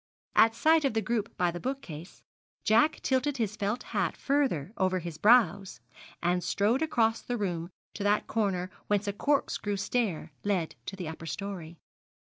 [0.35, 2.23] At sight of the group by the bookcase,
[2.63, 5.79] Jack tilted his felt hat further over his brows,
[6.23, 10.95] and strode across the room to that corner whence a cork screw stair led to
[10.95, 11.77] the upper story.